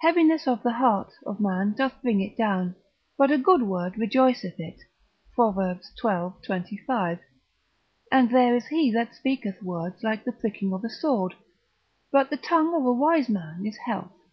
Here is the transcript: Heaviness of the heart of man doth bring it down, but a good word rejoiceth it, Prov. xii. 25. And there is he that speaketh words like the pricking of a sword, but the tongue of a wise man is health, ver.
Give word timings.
Heaviness 0.00 0.48
of 0.48 0.64
the 0.64 0.72
heart 0.72 1.12
of 1.24 1.38
man 1.38 1.74
doth 1.78 1.92
bring 2.02 2.20
it 2.20 2.36
down, 2.36 2.74
but 3.16 3.30
a 3.30 3.38
good 3.38 3.62
word 3.62 3.96
rejoiceth 3.96 4.58
it, 4.58 4.80
Prov. 5.36 5.56
xii. 5.80 6.44
25. 6.44 7.20
And 8.10 8.30
there 8.30 8.56
is 8.56 8.66
he 8.66 8.90
that 8.90 9.14
speaketh 9.14 9.62
words 9.62 10.02
like 10.02 10.24
the 10.24 10.32
pricking 10.32 10.72
of 10.72 10.82
a 10.84 10.88
sword, 10.90 11.36
but 12.10 12.30
the 12.30 12.36
tongue 12.36 12.74
of 12.74 12.84
a 12.84 12.92
wise 12.92 13.28
man 13.28 13.64
is 13.64 13.76
health, 13.86 14.10
ver. 14.10 14.24